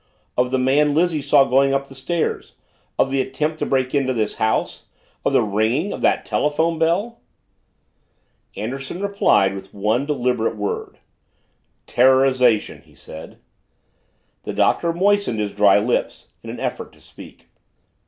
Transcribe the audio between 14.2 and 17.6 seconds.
The Doctor moistened his dry lips in an effort to speak.